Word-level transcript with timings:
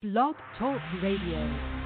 Blog 0.00 0.36
Talk 0.56 0.80
Radio. 1.02 1.77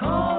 home. 0.00 0.29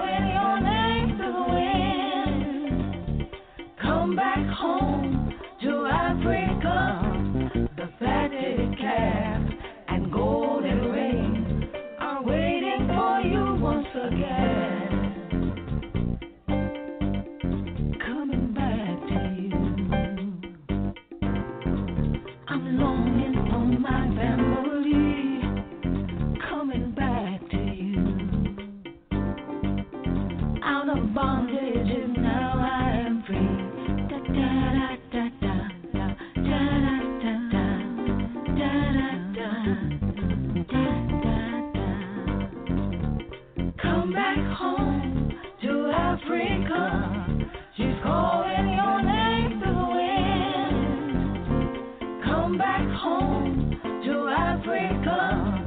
back 52.58 52.88
home 53.00 53.80
to 54.06 54.28
Africa. 54.30 55.66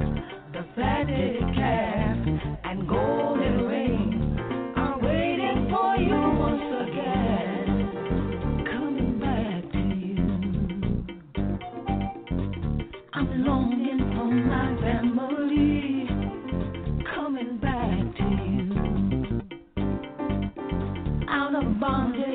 The 0.53 0.63
calf 1.55 2.17
and 2.63 2.87
golden 2.87 3.65
rings 3.65 4.39
are 4.75 4.99
waiting 4.99 5.67
for 5.69 5.95
you 5.97 6.15
once 6.37 6.73
again. 6.89 7.67
Coming 8.71 9.19
back 9.19 9.71
to 9.71 9.79
you. 10.05 10.25
I'm 13.13 13.29
longing 13.45 13.99
for 14.15 14.29
my 14.31 14.67
family. 14.81 16.07
Coming 17.15 17.57
back 17.59 18.15
to 18.17 18.25
you. 18.51 18.65
Out 21.29 21.55
of 21.55 21.79
bondage. 21.79 22.34